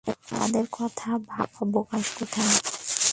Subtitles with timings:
[0.29, 2.55] তাদের কথা ভাববার অবকাশ কোথায়!